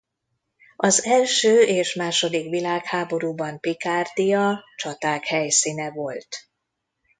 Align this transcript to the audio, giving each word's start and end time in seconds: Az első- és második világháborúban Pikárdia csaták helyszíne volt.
Az 0.75 1.05
első- 1.05 1.61
és 1.61 1.95
második 1.95 2.49
világháborúban 2.49 3.59
Pikárdia 3.59 4.63
csaták 4.75 5.25
helyszíne 5.25 5.91
volt. 5.91 6.49